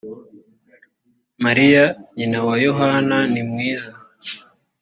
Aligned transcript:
mariya 1.43 1.83
nyina 2.17 2.39
wa 2.47 2.55
yohana 2.65 3.17
nimwiza 3.31 3.91